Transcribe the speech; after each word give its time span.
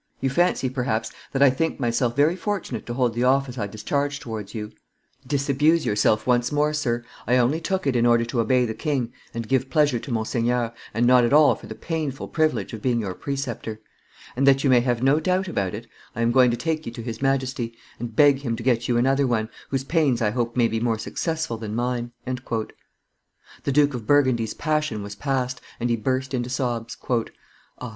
You 0.19 0.31
fancy, 0.31 0.67
perhaps, 0.67 1.11
that 1.31 1.43
I 1.43 1.51
think 1.51 1.79
myself 1.79 2.15
very 2.15 2.35
fortunate 2.35 2.87
to 2.87 2.95
hold 2.95 3.13
the 3.13 3.23
office 3.23 3.59
I 3.59 3.67
discharge 3.67 4.19
towards 4.19 4.55
you; 4.55 4.71
disabuse 5.27 5.85
yourself 5.85 6.25
once 6.25 6.51
more, 6.51 6.73
sir; 6.73 7.03
I 7.27 7.37
only 7.37 7.61
took 7.61 7.85
it 7.85 7.95
in 7.95 8.07
order 8.07 8.25
to 8.25 8.39
obey 8.39 8.65
the 8.65 8.73
king 8.73 9.13
and 9.31 9.47
give 9.47 9.69
pleasure 9.69 9.99
to 9.99 10.11
Monseigneur, 10.11 10.73
and 10.91 11.05
not 11.05 11.23
at 11.23 11.33
all 11.33 11.53
for 11.53 11.67
the 11.67 11.75
painful 11.75 12.29
privilege 12.29 12.73
of 12.73 12.81
being 12.81 12.99
your 12.99 13.13
preceptor; 13.13 13.79
and, 14.35 14.47
that 14.47 14.63
you 14.63 14.71
may 14.71 14.79
have 14.79 15.03
no 15.03 15.19
doubt 15.19 15.47
about 15.47 15.75
it, 15.75 15.85
I 16.15 16.23
am 16.23 16.31
going 16.31 16.49
to 16.49 16.57
take 16.57 16.87
you 16.87 16.91
to 16.93 17.03
his 17.03 17.21
Majesty, 17.21 17.77
and 17.99 18.15
beg 18.15 18.39
him 18.39 18.55
to 18.55 18.63
get 18.63 18.87
you 18.87 18.97
another 18.97 19.27
one, 19.27 19.49
whose 19.69 19.83
pains 19.83 20.19
I 20.19 20.31
hope 20.31 20.57
may 20.57 20.67
be 20.67 20.79
more 20.79 20.97
successful 20.97 21.57
than 21.57 21.75
mine." 21.75 22.11
The 22.25 23.71
Duke 23.71 23.93
of 23.93 24.07
Burgundy's 24.07 24.55
passion 24.55 25.03
was 25.03 25.13
past, 25.13 25.61
and 25.79 25.91
he 25.91 25.95
burst 25.95 26.33
into 26.33 26.49
sobs. 26.49 26.97
"Ah! 27.79 27.89